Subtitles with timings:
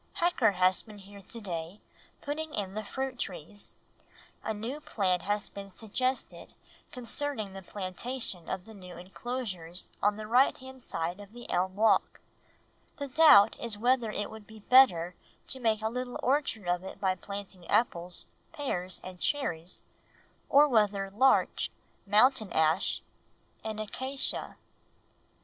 [0.13, 1.79] "Hacker has been here to day,
[2.23, 3.75] putting in the fruit trees.
[4.43, 6.55] A new plan has been suggested
[6.91, 11.75] concerning the plantation of the new enclosures on the right hand side of the elm
[11.75, 12.19] walk;
[12.97, 15.13] the doubt is whether it would be better
[15.49, 19.83] to make a little orchard of it by planting apples, pears, and cherries,
[20.49, 21.69] or whether larch,
[22.07, 23.03] mountain ash,
[23.63, 24.57] and acacia."